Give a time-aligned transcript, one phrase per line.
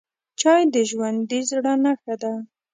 [0.39, 2.33] چای د ژوندي زړه نښه ده